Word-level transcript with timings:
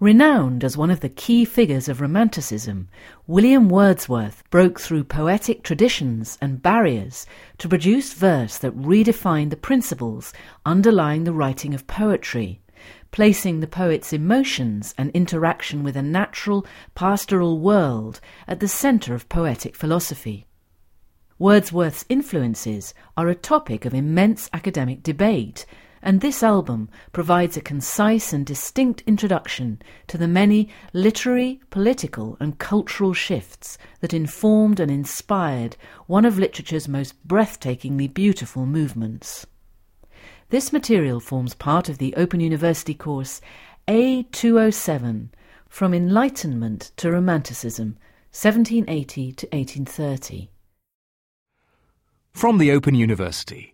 Renowned 0.00 0.64
as 0.64 0.76
one 0.76 0.90
of 0.90 1.00
the 1.00 1.08
key 1.08 1.44
figures 1.44 1.88
of 1.88 2.00
Romanticism, 2.00 2.88
William 3.28 3.68
Wordsworth 3.68 4.42
broke 4.50 4.80
through 4.80 5.04
poetic 5.04 5.62
traditions 5.62 6.36
and 6.40 6.60
barriers 6.60 7.26
to 7.58 7.68
produce 7.68 8.12
verse 8.12 8.58
that 8.58 8.76
redefined 8.76 9.50
the 9.50 9.56
principles 9.56 10.32
underlying 10.66 11.22
the 11.22 11.32
writing 11.32 11.74
of 11.74 11.86
poetry, 11.86 12.60
placing 13.12 13.60
the 13.60 13.68
poet's 13.68 14.12
emotions 14.12 14.96
and 14.98 15.12
interaction 15.12 15.84
with 15.84 15.96
a 15.96 16.02
natural, 16.02 16.66
pastoral 16.96 17.60
world 17.60 18.20
at 18.48 18.58
the 18.58 18.66
centre 18.66 19.14
of 19.14 19.28
poetic 19.28 19.76
philosophy. 19.76 20.44
Wordsworth's 21.38 22.04
influences 22.08 22.94
are 23.16 23.28
a 23.28 23.36
topic 23.36 23.84
of 23.84 23.94
immense 23.94 24.50
academic 24.52 25.04
debate 25.04 25.66
and 26.04 26.20
this 26.20 26.42
album 26.42 26.90
provides 27.12 27.56
a 27.56 27.62
concise 27.62 28.34
and 28.34 28.44
distinct 28.44 29.02
introduction 29.06 29.80
to 30.06 30.18
the 30.18 30.28
many 30.28 30.68
literary, 30.92 31.60
political, 31.70 32.36
and 32.38 32.58
cultural 32.58 33.14
shifts 33.14 33.78
that 34.00 34.12
informed 34.12 34.78
and 34.78 34.90
inspired 34.90 35.76
one 36.06 36.26
of 36.26 36.38
literature's 36.38 36.86
most 36.86 37.26
breathtakingly 37.26 38.12
beautiful 38.12 38.66
movements. 38.66 39.46
This 40.50 40.74
material 40.74 41.20
forms 41.20 41.54
part 41.54 41.88
of 41.88 41.96
the 41.96 42.14
Open 42.16 42.38
University 42.38 42.94
course 42.94 43.40
A207 43.88 45.30
From 45.70 45.94
Enlightenment 45.94 46.92
to 46.98 47.10
Romanticism, 47.10 47.96
1780 48.30 49.32
to 49.32 49.46
1830. 49.46 50.50
From 52.34 52.58
the 52.58 52.70
Open 52.72 52.94
University. 52.94 53.73